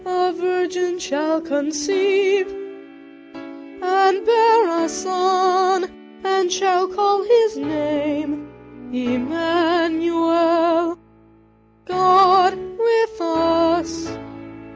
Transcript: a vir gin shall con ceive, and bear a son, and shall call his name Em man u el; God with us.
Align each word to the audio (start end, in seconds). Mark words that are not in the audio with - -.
a 0.05 0.31
vir 0.31 0.67
gin 0.67 0.97
shall 0.99 1.41
con 1.41 1.71
ceive, 1.71 2.49
and 2.51 4.25
bear 4.25 4.83
a 4.85 4.89
son, 4.89 5.85
and 6.23 6.51
shall 6.51 6.87
call 6.87 7.21
his 7.23 7.57
name 7.57 8.47
Em 8.93 9.29
man 9.29 10.01
u 10.01 10.25
el; 10.31 10.97
God 11.85 12.55
with 12.55 13.21
us. 13.21 14.11